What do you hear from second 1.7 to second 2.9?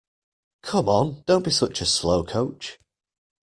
a slowcoach!